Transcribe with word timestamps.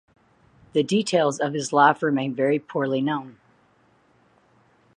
The 0.73 0.81
details 0.81 1.37
of 1.39 1.53
his 1.53 1.71
life 1.71 2.01
remain 2.01 2.33
very 2.33 2.57
poorly 2.57 3.01
known. 3.01 3.37